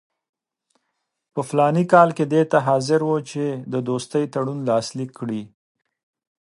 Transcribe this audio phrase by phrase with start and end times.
[1.33, 5.41] په فلاني کال کې دې ته حاضر وو چې د دوستۍ تړون لاسلیک کړي.